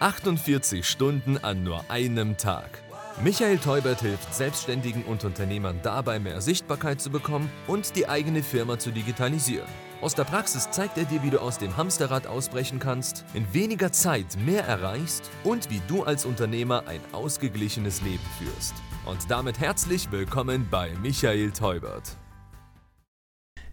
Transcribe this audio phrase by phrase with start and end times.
[0.00, 2.82] 48 Stunden an nur einem Tag.
[3.20, 8.78] Michael Teubert hilft Selbstständigen und Unternehmern dabei, mehr Sichtbarkeit zu bekommen und die eigene Firma
[8.78, 9.66] zu digitalisieren.
[10.00, 13.90] Aus der Praxis zeigt er dir, wie du aus dem Hamsterrad ausbrechen kannst, in weniger
[13.90, 18.74] Zeit mehr erreichst und wie du als Unternehmer ein ausgeglichenes Leben führst.
[19.04, 22.16] Und damit herzlich willkommen bei Michael Teubert.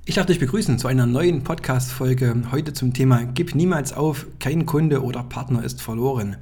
[0.08, 4.68] Ich darf dich begrüßen zu einer neuen Podcast-Folge heute zum Thema Gib niemals auf, kein
[4.68, 6.38] Kunde oder Partner ist verloren.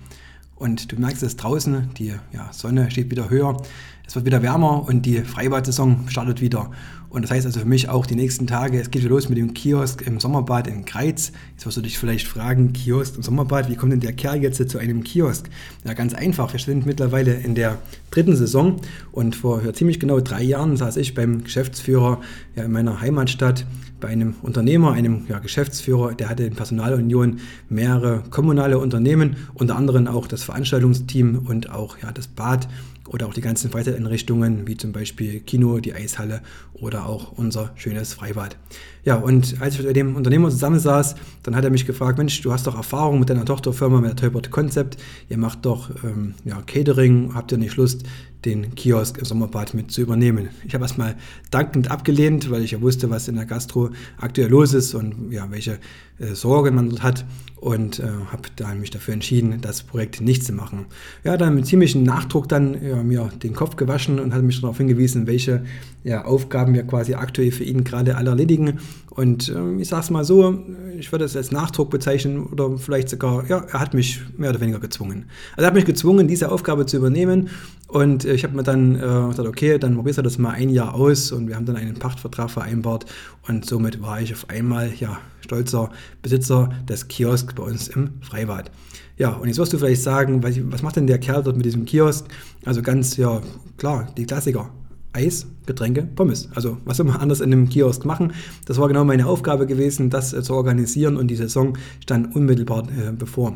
[0.58, 3.64] Und du merkst es draußen, die ja, Sonne steht wieder höher,
[4.06, 6.72] es wird wieder wärmer und die Freibad-Saison startet wieder.
[7.14, 9.38] Und das heißt also für mich auch die nächsten Tage, es geht wieder los mit
[9.38, 11.32] dem Kiosk im Sommerbad in Greiz.
[11.52, 14.68] Jetzt wirst du dich vielleicht fragen, Kiosk im Sommerbad, wie kommt denn der Kerl jetzt
[14.68, 15.48] zu einem Kiosk?
[15.86, 16.52] Ja, ganz einfach.
[16.54, 17.78] Wir sind mittlerweile in der
[18.10, 22.20] dritten Saison und vor ziemlich genau drei Jahren saß ich beim Geschäftsführer
[22.56, 23.68] ja, in meiner Heimatstadt
[24.00, 27.40] bei einem Unternehmer, einem ja, Geschäftsführer, der hatte in Personalunion
[27.70, 32.68] mehrere kommunale Unternehmen, unter anderem auch das Veranstaltungsteam und auch ja, das Bad
[33.10, 36.42] oder auch die ganzen Freizeiteinrichtungen, wie zum Beispiel Kino, die Eishalle
[36.74, 38.58] oder auch unser schönes Freibad.
[39.04, 42.54] Ja, und als ich mit dem Unternehmer zusammensaß, dann hat er mich gefragt, Mensch, du
[42.54, 44.98] hast doch Erfahrung mit deiner Tochterfirma, mit der Teubert Concept,
[45.30, 48.04] ihr macht doch ähm, ja, Catering, habt ihr nicht Lust,
[48.46, 50.50] den Kiosk im Sommerbad mit zu übernehmen.
[50.66, 51.16] Ich habe erstmal
[51.52, 55.50] dankend abgelehnt, weil ich ja wusste, was in der Gastro aktuell los ist und ja,
[55.50, 55.80] welche
[56.20, 57.26] äh, Sorgen man dort hat
[57.64, 60.86] und äh, habe dann mich dafür entschieden, das Projekt nicht zu machen.
[61.24, 64.78] Ja, dann mit ziemlichem Nachdruck dann ja, mir den Kopf gewaschen und hat mich darauf
[64.78, 65.64] hingewiesen, welche
[66.04, 68.80] ja, Aufgaben wir quasi aktuell für ihn gerade alle erledigen.
[69.10, 70.60] Und äh, ich sage es mal so,
[71.00, 74.60] ich würde es als Nachdruck bezeichnen oder vielleicht sogar, ja, er hat mich mehr oder
[74.60, 75.26] weniger gezwungen.
[75.52, 77.50] Also er hat mich gezwungen, diese Aufgabe zu übernehmen
[77.94, 80.70] und äh, ich habe mir dann äh, gesagt, okay, dann probierst du das mal ein
[80.70, 83.06] Jahr aus und wir haben dann einen Pachtvertrag vereinbart
[83.48, 85.92] und somit war ich auf einmal, ja, stolzer
[86.24, 88.72] Besitzer des Kiosks bei uns im Freibad.
[89.18, 91.68] Ja, und jetzt wirst du vielleicht sagen, was, was macht denn der Kerl dort mit
[91.68, 92.26] diesem Kiosk?
[92.66, 93.42] Also ganz, ja,
[93.78, 94.72] klar, die Klassiker.
[95.16, 96.50] Eis, Getränke, Pommes.
[96.56, 98.34] Also was soll man anders in einem Kiosk machen?
[98.66, 102.88] Das war genau meine Aufgabe gewesen, das äh, zu organisieren und die Saison stand unmittelbar
[102.90, 103.56] äh, bevor.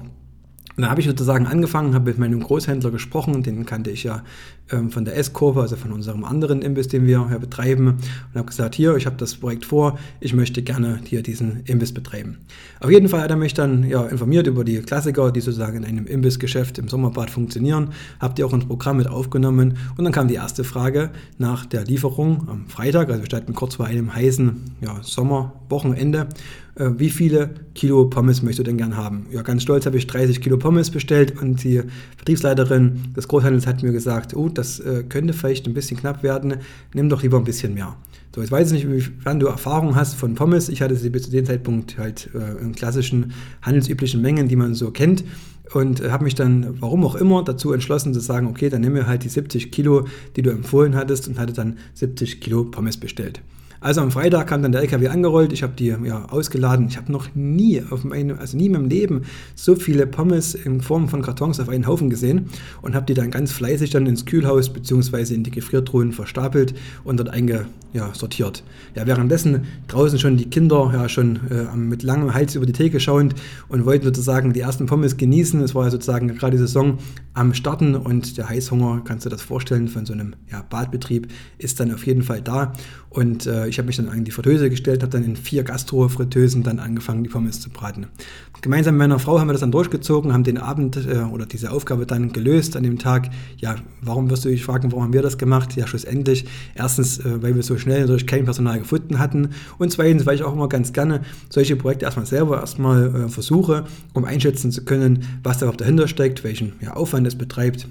[0.78, 4.22] Und dann habe ich sozusagen angefangen, habe mit meinem Großhändler gesprochen, den kannte ich ja
[4.72, 8.46] ähm, von der S-Kurve, also von unserem anderen Imbiss, den wir ja betreiben, und habe
[8.46, 12.38] gesagt, hier, ich habe das Projekt vor, ich möchte gerne hier diesen Imbiss betreiben.
[12.80, 15.86] Auf jeden Fall hat er mich dann ja, informiert über die Klassiker, die sozusagen in
[15.86, 17.90] einem Imbissgeschäft im Sommerbad funktionieren,
[18.20, 19.78] habe die auch ins Programm mit aufgenommen?
[19.98, 21.10] Und dann kam die erste Frage
[21.40, 25.02] nach der Lieferung am Freitag, also wir standen kurz vor einem heißen ja,
[25.70, 26.28] Sommerwochenende
[26.76, 29.28] äh, wie viele Kilo Pommes möchtest du denn gern haben?
[29.32, 31.82] Ja, ganz stolz habe ich 30 Kilo Pommes bestellt und die
[32.18, 36.58] Vertriebsleiterin des Großhandels hat mir gesagt, oh, das äh, könnte vielleicht ein bisschen knapp werden,
[36.94, 37.96] nimm doch lieber ein bisschen mehr.
[38.36, 40.70] So, jetzt weiß ich nicht, inwiefern du Erfahrung hast von Pommes.
[40.70, 43.34] Ich hatte sie bis zu dem Zeitpunkt halt äh, in klassischen
[43.64, 45.24] handelsüblichen Mengen, die man so kennt
[45.74, 49.08] und habe mich dann, warum auch immer, dazu entschlossen zu sagen, okay, dann nimm mir
[49.08, 53.42] halt die 70 Kilo, die du empfohlen hattest und hatte dann 70 Kilo Pommes bestellt.
[53.80, 56.88] Also am Freitag kam dann der LKW angerollt, ich habe die ja, ausgeladen.
[56.88, 59.24] Ich habe noch nie auf meinem, also nie in meinem Leben
[59.56, 62.48] so viele Pommes in Form von Kartons auf einen Haufen gesehen
[62.82, 65.34] und habe die dann ganz fleißig dann ins Kühlhaus bzw.
[65.34, 66.74] in die Gefriertruhen verstapelt
[67.04, 68.64] und dort eingesortiert.
[68.96, 73.00] Ja, währenddessen draußen schon die Kinder ja schon äh, mit langem Hals über die Theke
[73.00, 73.36] schauend
[73.70, 75.62] und wollten sozusagen die ersten Pommes genießen.
[75.62, 76.98] Es war ja sozusagen gerade die Saison
[77.34, 81.28] am Starten und der Heißhunger, kannst du das vorstellen, von so einem ja, Badbetrieb
[81.60, 82.74] ist dann auf jeden Fall da.
[83.10, 86.64] Und äh, ich habe mich dann an die Fritteuse gestellt, habe dann in vier Gastro-Fritteusen
[86.64, 88.08] dann angefangen, die Pommes zu braten.
[88.62, 91.72] Gemeinsam mit meiner Frau haben wir das dann durchgezogen, haben den Abend äh, oder diese
[91.72, 93.30] Aufgabe dann gelöst an dem Tag.
[93.58, 95.76] Ja, warum wirst du dich fragen, warum haben wir das gemacht?
[95.76, 100.26] Ja, schlussendlich, erstens, äh, weil wir so schnell natürlich kein Personal gefunden hatten und zweitens,
[100.26, 104.72] weil ich auch immer ganz gerne solche Projekte erstmal selber erstmal äh, versuche, um einschätzen
[104.72, 107.88] zu können, was da überhaupt dahinter steckt, welchen ja, Aufwand es betreibt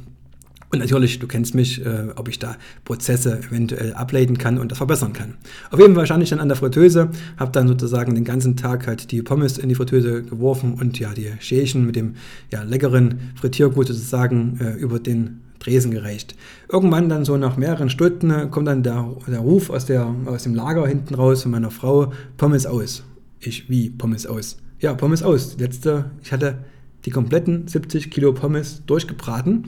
[0.72, 4.78] und natürlich, du kennst mich, äh, ob ich da Prozesse eventuell ableiten kann und das
[4.78, 5.34] verbessern kann.
[5.70, 8.86] Auf jeden Fall stand ich dann an der Fritteuse, habe dann sozusagen den ganzen Tag
[8.86, 12.14] halt die Pommes in die Fritteuse geworfen und ja, die Schälchen mit dem
[12.50, 16.34] ja, leckeren Frittiergut sozusagen äh, über den Dresen gereicht.
[16.70, 20.42] Irgendwann dann so nach mehreren Stunden äh, kommt dann der, der Ruf aus, der, aus
[20.42, 23.04] dem Lager hinten raus von meiner Frau, Pommes aus.
[23.38, 24.58] Ich, wie Pommes aus?
[24.80, 25.56] Ja, Pommes aus.
[25.58, 26.58] Letzte, ich hatte
[27.04, 29.64] die kompletten 70 Kilo Pommes durchgebraten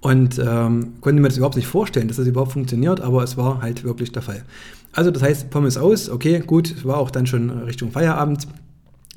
[0.00, 3.60] und ähm, konnte mir das überhaupt nicht vorstellen, dass das überhaupt funktioniert, aber es war
[3.60, 4.44] halt wirklich der Fall.
[4.92, 8.48] Also das heißt, Pommes aus, okay, gut, war auch dann schon Richtung Feierabend.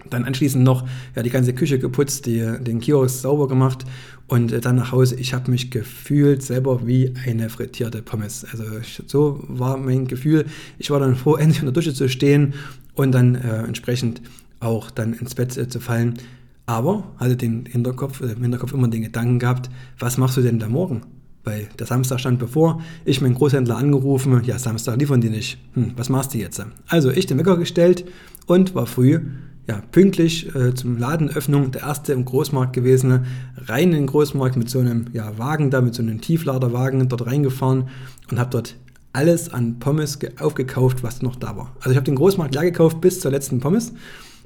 [0.10, 0.86] Dann anschließend noch
[1.16, 3.86] ja, die ganze Küche geputzt, die, den Kiosk sauber gemacht
[4.28, 5.16] und äh, dann nach Hause.
[5.16, 8.46] Ich habe mich gefühlt selber wie eine frittierte Pommes.
[8.52, 10.46] Also ich, so war mein Gefühl.
[10.78, 12.54] Ich war dann froh, endlich in der Dusche zu stehen
[12.96, 14.22] und dann äh, entsprechend
[14.60, 16.16] auch dann ins Bett äh, zu fallen.
[16.66, 19.70] Aber hatte den Hinterkopf, äh, im Hinterkopf immer den Gedanken gehabt,
[20.00, 21.02] was machst du denn da morgen?
[21.44, 25.58] Weil der Samstag stand bevor, ich meinen Großhändler angerufen, ja, Samstag liefern die nicht.
[25.74, 26.64] Hm, was machst du jetzt?
[26.88, 28.06] Also ich den Wecker gestellt
[28.48, 29.20] und war früh
[29.68, 33.26] ja, pünktlich äh, zum Ladenöffnung, der erste im Großmarkt gewesen,
[33.58, 37.26] rein in den Großmarkt mit so einem ja, Wagen da, mit so einem Tiefladerwagen dort
[37.26, 37.88] reingefahren
[38.30, 38.76] und habe dort
[39.14, 41.76] alles an Pommes aufgekauft, was noch da war.
[41.80, 43.94] Also ich habe den Großmarkt leer gekauft bis zur letzten Pommes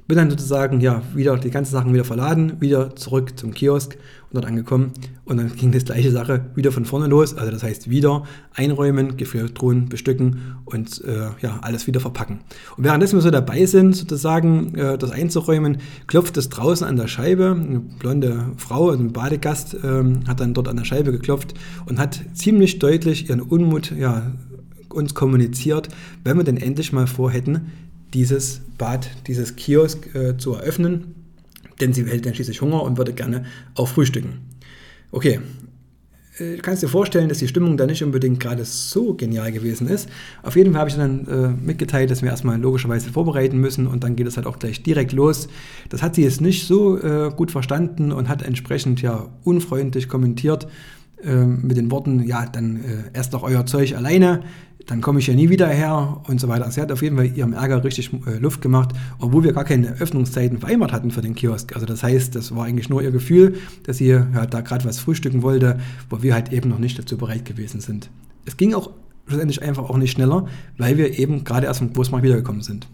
[0.08, 3.92] bin dann sozusagen ja wieder die ganzen Sachen wieder verladen, wieder zurück zum Kiosk
[4.30, 4.92] und dort angekommen.
[5.26, 7.36] Und dann ging das gleiche Sache wieder von vorne los.
[7.36, 8.24] Also das heißt wieder
[8.54, 12.40] einräumen, Gefriertruhen bestücken und äh, ja, alles wieder verpacken.
[12.78, 15.76] Und währenddessen wir so dabei sind, sozusagen äh, das einzuräumen,
[16.06, 17.50] klopft es draußen an der Scheibe.
[17.50, 21.52] Eine blonde Frau, ein Badegast, äh, hat dann dort an der Scheibe geklopft
[21.84, 24.32] und hat ziemlich deutlich ihren Unmut ja,
[24.88, 25.90] uns kommuniziert,
[26.24, 27.72] wenn wir denn endlich mal vorhätten,
[28.14, 31.14] dieses Bad, dieses Kiosk äh, zu eröffnen,
[31.80, 33.44] denn sie hält dann schließlich Hunger und würde gerne
[33.74, 34.40] auch frühstücken.
[35.10, 35.40] Okay,
[36.38, 39.88] äh, du kannst dir vorstellen, dass die Stimmung da nicht unbedingt gerade so genial gewesen
[39.88, 40.08] ist.
[40.42, 44.04] Auf jeden Fall habe ich dann äh, mitgeteilt, dass wir erstmal logischerweise vorbereiten müssen und
[44.04, 45.48] dann geht es halt auch gleich direkt los.
[45.88, 50.68] Das hat sie jetzt nicht so äh, gut verstanden und hat entsprechend ja unfreundlich kommentiert
[51.22, 54.42] äh, mit den Worten, ja, dann äh, esst doch euer Zeug alleine
[54.88, 56.64] dann komme ich ja nie wieder her und so weiter.
[56.64, 59.64] Also sie hat auf jeden Fall ihrem Ärger richtig äh, Luft gemacht, obwohl wir gar
[59.64, 61.74] keine Öffnungszeiten vereinbart hatten für den Kiosk.
[61.74, 64.98] Also das heißt, das war eigentlich nur ihr Gefühl, dass sie ja, da gerade was
[64.98, 68.08] frühstücken wollte, wo wir halt eben noch nicht dazu bereit gewesen sind.
[68.46, 68.90] Es ging auch
[69.26, 70.46] schlussendlich einfach auch nicht schneller,
[70.78, 72.88] weil wir eben gerade erst vom Großmarkt wiedergekommen sind.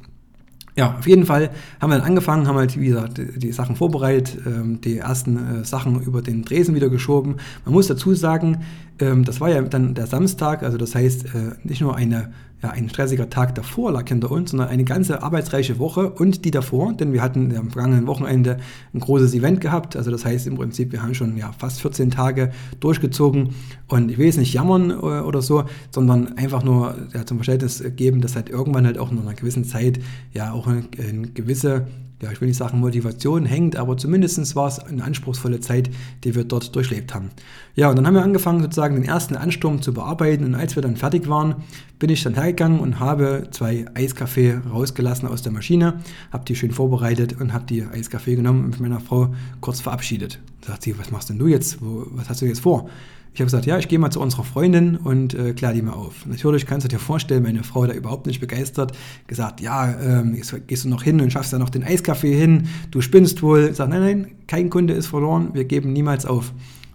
[0.77, 1.51] Ja, auf jeden Fall
[1.81, 5.65] haben wir dann angefangen, haben halt, wie gesagt, die, Sachen vorbereitet, ähm, die ersten äh,
[5.65, 7.37] Sachen über den Dresen wieder geschoben.
[7.65, 8.65] Man muss dazu sagen,
[8.99, 12.33] ähm, das war ja dann der Samstag, also das heißt äh, nicht nur eine
[12.65, 16.51] ja, ein stressiger Tag davor lag hinter uns, sondern eine ganze arbeitsreiche Woche und die
[16.51, 18.57] davor, denn wir hatten am vergangenen Wochenende
[18.95, 19.97] ein großes Event gehabt.
[19.97, 23.51] Also das heißt im Prinzip, wir haben schon ja, fast 14 Tage durchgezogen
[23.89, 27.85] und ich will jetzt nicht jammern äh, oder so, sondern einfach nur ja, zum Verständnis
[27.97, 30.01] geben, dass halt irgendwann halt auch in einer gewissen Zeit
[30.33, 31.87] ja auch eine, eine gewisse
[32.25, 35.91] ja, ich will nicht sagen Motivation hängt, aber zumindest war es eine anspruchsvolle Zeit,
[36.25, 37.31] die wir dort durchlebt haben.
[37.77, 40.45] Ja, und dann haben wir angefangen, sozusagen den ersten Ansturm zu bearbeiten.
[40.45, 41.57] Und als wir dann fertig waren,
[41.99, 46.01] bin ich dann hergegangen und habe zwei Eiskaffee rausgelassen aus der Maschine,
[46.33, 50.41] habe die schön vorbereitet und habe die Eiskaffee genommen und mit meiner Frau kurz verabschiedet.
[50.67, 51.83] Sagt sie, was machst denn du jetzt?
[51.83, 52.89] Wo, was hast du jetzt vor?
[53.35, 55.93] Ich habe gesagt, ja, ich gehe mal zu unserer Freundin und äh, klär die mal
[55.93, 56.25] auf.
[56.25, 58.97] Natürlich kannst du dir vorstellen, meine Frau da überhaupt nicht begeistert,
[59.27, 62.69] gesagt, ja, ähm, jetzt gehst du noch hin und schaffst da noch den Eiskaffee hin,
[62.93, 63.75] du spinnst wohl.
[63.75, 66.53] Sage, nein, nein, kein Kunde ist verloren, wir geben niemals auf.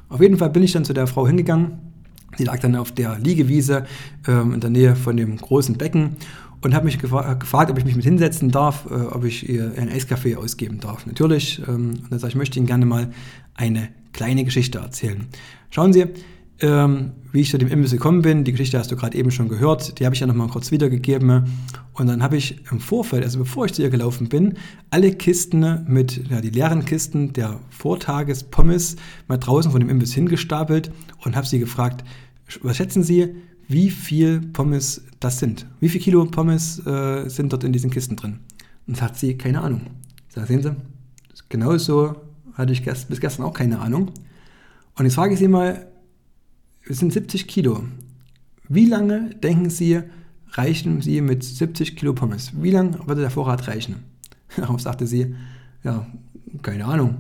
[0.07, 1.88] Auf jeden Fall bin ich dann zu der Frau hingegangen.
[2.39, 3.85] Die lag dann auf der Liegewiese
[4.27, 6.15] ähm, in der Nähe von dem großen Becken
[6.61, 9.89] und habe mich gefragt, ob ich mich mit hinsetzen darf, äh, ob ich ihr einen
[9.89, 11.05] Eiskaffee ausgeben darf.
[11.05, 11.61] Natürlich.
[11.67, 13.11] Ähm, und dann sage ich, ich möchte Ihnen gerne mal
[13.55, 15.27] eine kleine Geschichte erzählen.
[15.69, 16.05] Schauen Sie,
[16.61, 18.43] ähm, wie ich zu dem Imbiss gekommen bin.
[18.43, 19.99] Die Geschichte hast du gerade eben schon gehört.
[19.99, 21.45] Die habe ich ja nochmal kurz wiedergegeben.
[21.93, 24.55] Und dann habe ich im Vorfeld, also bevor ich zu ihr gelaufen bin,
[24.89, 28.97] alle Kisten mit, ja, die leeren Kisten der Vortages-Pommes
[29.27, 30.91] mal draußen von dem Imbiss hingestapelt
[31.23, 32.03] und habe sie gefragt,
[32.61, 33.35] was schätzen Sie,
[33.67, 35.67] wie viel Pommes das sind?
[35.79, 38.39] Wie viel Kilo Pommes äh, sind dort in diesen Kisten drin?
[38.87, 39.81] Und sagt sie, keine Ahnung.
[40.33, 40.75] Da sehen Sie,
[41.49, 42.15] genauso
[42.53, 44.11] hatte ich bis gestern auch keine Ahnung.
[44.97, 45.87] Und jetzt frage ich Sie mal,
[46.87, 47.83] es sind 70 Kilo.
[48.67, 50.01] Wie lange denken Sie,
[50.51, 52.51] reichen Sie mit 70 Kilo Pommes?
[52.55, 53.97] Wie lange würde der Vorrat reichen?
[54.57, 55.35] Darauf sagte sie,
[55.83, 56.07] ja,
[56.61, 57.15] keine Ahnung.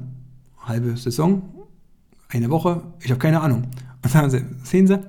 [0.57, 1.43] Halbe Saison,
[2.27, 3.67] eine Woche, ich habe keine Ahnung.
[4.03, 4.99] Und sie, sehen Sie,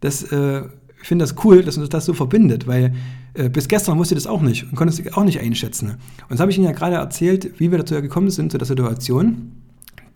[0.00, 0.62] das, äh,
[1.00, 2.94] ich finde das cool, dass uns das so verbindet, weil
[3.34, 5.90] äh, bis gestern wusste ich das auch nicht und konnte es auch nicht einschätzen.
[5.90, 8.66] Und das habe ich Ihnen ja gerade erzählt, wie wir dazu gekommen sind, zu der
[8.66, 9.52] Situation,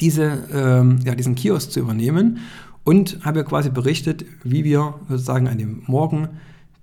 [0.00, 2.38] diese, ähm, ja, diesen Kiosk zu übernehmen
[2.85, 6.28] und habe ja quasi berichtet, wie wir sozusagen an dem Morgen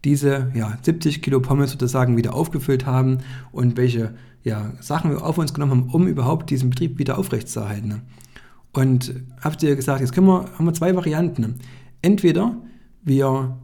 [0.05, 3.19] diese ja, 70 Kilo Pommes sozusagen wieder aufgefüllt haben
[3.51, 8.01] und welche ja, Sachen wir auf uns genommen haben, um überhaupt diesen Betrieb wieder aufrechtzuerhalten.
[8.73, 11.55] Und habt ihr gesagt, jetzt können wir, haben wir zwei Varianten.
[12.01, 12.55] Entweder
[13.03, 13.57] wir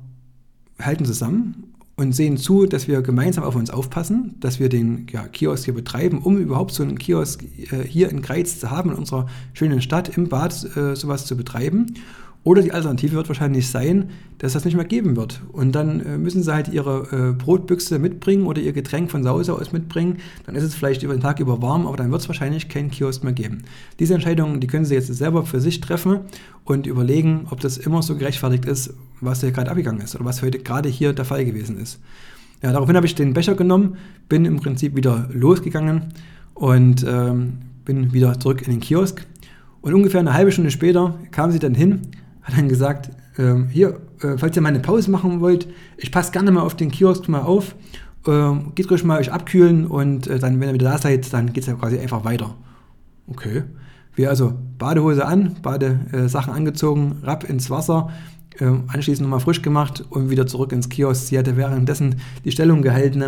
[0.80, 5.28] halten zusammen und sehen zu, dass wir gemeinsam auf uns aufpassen, dass wir den ja,
[5.28, 8.98] Kiosk hier betreiben, um überhaupt so einen Kiosk äh, hier in Greiz zu haben, in
[8.98, 11.96] unserer schönen Stadt, im Bad äh, sowas zu betreiben.
[12.46, 15.42] Oder die Alternative wird wahrscheinlich sein, dass das nicht mehr geben wird.
[15.52, 19.56] Und dann äh, müssen sie halt ihre äh, Brotbüchse mitbringen oder ihr Getränk von Hause
[19.56, 20.18] aus mitbringen.
[20.46, 22.92] Dann ist es vielleicht über den Tag über warm, aber dann wird es wahrscheinlich keinen
[22.92, 23.64] Kiosk mehr geben.
[23.98, 26.20] Diese Entscheidungen, die können sie jetzt selber für sich treffen
[26.66, 30.44] und überlegen, ob das immer so gerechtfertigt ist, was hier gerade abgegangen ist oder was
[30.44, 32.00] heute gerade hier der Fall gewesen ist.
[32.62, 33.98] Ja, daraufhin habe ich den Becher genommen,
[34.30, 36.14] bin im Prinzip wieder losgegangen
[36.54, 37.54] und ähm,
[37.86, 39.26] bin wieder zurück in den Kiosk
[39.82, 42.02] und ungefähr eine halbe Stunde später kam sie dann hin,
[42.46, 46.32] hat dann gesagt, äh, hier, äh, falls ihr mal eine Pause machen wollt, ich passe
[46.32, 47.76] gerne mal auf den Kiosk mal auf,
[48.26, 51.52] äh, geht ruhig mal euch abkühlen und äh, dann, wenn ihr wieder da seid, dann
[51.52, 52.56] geht es ja quasi einfach weiter.
[53.28, 53.64] Okay.
[54.16, 58.12] Wir also Badehose an, Badesachen angezogen, rapp ins Wasser,
[58.60, 61.28] anschließend nochmal frisch gemacht und wieder zurück ins Kiosk.
[61.28, 63.24] Sie hatte währenddessen die Stellung gehalten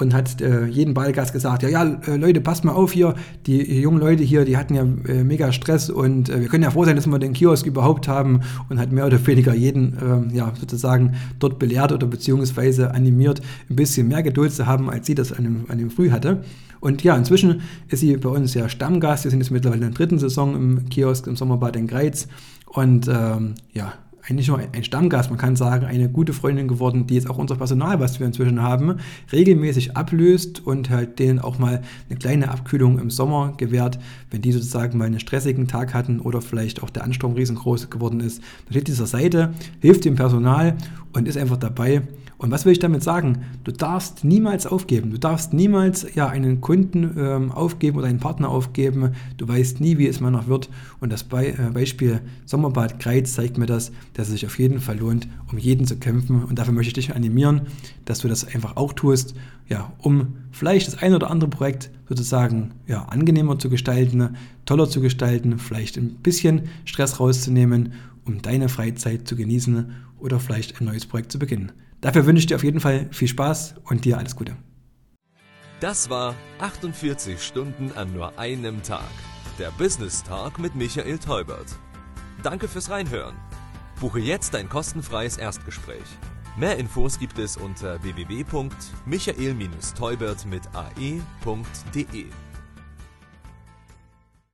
[0.00, 3.14] und hat äh, jeden Badegast gesagt, ja, ja, äh, Leute, passt mal auf hier,
[3.46, 6.62] die, die jungen Leute hier, die hatten ja äh, mega Stress und äh, wir können
[6.62, 9.96] ja froh sein, dass wir den Kiosk überhaupt haben und hat mehr oder weniger jeden,
[10.00, 15.06] ähm, ja, sozusagen dort belehrt oder beziehungsweise animiert, ein bisschen mehr Geduld zu haben, als
[15.06, 16.42] sie das an dem, an dem Früh hatte.
[16.80, 19.24] Und ja, inzwischen ist sie bei uns ja Stammgast.
[19.24, 22.28] Wir sind jetzt mittlerweile in der dritten Saison im Kiosk im Sommerbad in Greiz.
[22.66, 23.94] Und ähm, ja,
[24.28, 27.56] eigentlich nur ein Stammgast, man kann sagen, eine gute Freundin geworden, die jetzt auch unser
[27.56, 28.96] Personal, was wir inzwischen haben,
[29.32, 33.98] regelmäßig ablöst und halt denen auch mal eine kleine Abkühlung im Sommer gewährt,
[34.30, 38.20] wenn die sozusagen mal einen stressigen Tag hatten oder vielleicht auch der Anstrom riesengroß geworden
[38.20, 38.42] ist.
[38.66, 40.76] Dann steht dieser Seite, hilft dem Personal
[41.14, 42.02] und ist einfach dabei
[42.38, 43.44] und was will ich damit sagen?
[43.64, 45.10] Du darfst niemals aufgeben.
[45.10, 49.10] Du darfst niemals ja, einen Kunden ähm, aufgeben oder einen Partner aufgeben.
[49.36, 50.70] Du weißt nie, wie es mal noch wird.
[51.00, 54.78] Und das Be äh, Beispiel Sommerbad Kreiz zeigt mir das, dass es sich auf jeden
[54.78, 56.44] Fall lohnt, um jeden zu kämpfen.
[56.44, 57.62] Und dafür möchte ich dich animieren,
[58.04, 59.34] dass du das einfach auch tust,
[59.68, 65.00] ja, um vielleicht das ein oder andere Projekt sozusagen ja, angenehmer zu gestalten, toller zu
[65.00, 69.90] gestalten, vielleicht ein bisschen Stress rauszunehmen, um deine Freizeit zu genießen
[70.20, 71.72] oder vielleicht ein neues Projekt zu beginnen.
[72.00, 74.56] Dafür wünsche ich dir auf jeden Fall viel Spaß und dir alles Gute.
[75.80, 79.08] Das war 48 Stunden an nur einem Tag.
[79.58, 81.78] Der Business Talk mit Michael Teubert.
[82.42, 83.36] Danke fürs Reinhören.
[84.00, 86.04] Buche jetzt dein kostenfreies Erstgespräch.
[86.56, 92.26] Mehr Infos gibt es unter www.michael-teubert mit ae.de.